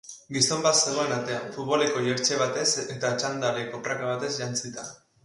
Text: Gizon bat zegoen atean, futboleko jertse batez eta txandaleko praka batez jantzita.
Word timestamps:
Gizon 0.35 0.61
bat 0.67 0.77
zegoen 0.77 1.11
atean, 1.17 1.43
futboleko 1.57 2.01
jertse 2.07 2.39
batez 2.39 2.65
eta 2.85 3.13
txandaleko 3.21 3.83
praka 3.89 4.09
batez 4.15 4.33
jantzita. 4.39 4.89